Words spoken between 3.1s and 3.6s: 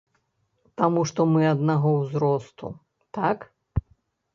так.